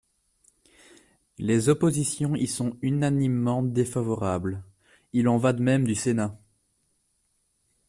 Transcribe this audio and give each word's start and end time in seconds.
Les 1.37 1.69
oppositions 1.69 2.33
y 2.33 2.47
sont 2.47 2.75
unanimement 2.81 3.61
défavorables; 3.61 4.63
il 5.13 5.27
en 5.27 5.37
va 5.37 5.53
de 5.53 5.61
même 5.61 5.85
du 5.85 5.93
Sénat. 5.93 6.35